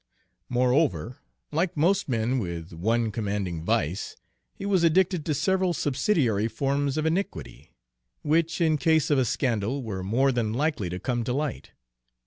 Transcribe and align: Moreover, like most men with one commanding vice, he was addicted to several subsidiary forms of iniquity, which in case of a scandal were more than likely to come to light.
Moreover, 0.49 1.19
like 1.51 1.77
most 1.77 2.09
men 2.09 2.39
with 2.39 2.73
one 2.73 3.11
commanding 3.11 3.63
vice, 3.63 4.15
he 4.55 4.65
was 4.65 4.83
addicted 4.83 5.23
to 5.27 5.35
several 5.35 5.73
subsidiary 5.73 6.47
forms 6.47 6.97
of 6.97 7.05
iniquity, 7.05 7.75
which 8.23 8.59
in 8.59 8.79
case 8.79 9.11
of 9.11 9.19
a 9.19 9.25
scandal 9.25 9.83
were 9.83 10.01
more 10.03 10.31
than 10.31 10.53
likely 10.53 10.89
to 10.89 10.97
come 10.99 11.23
to 11.25 11.33
light. 11.33 11.73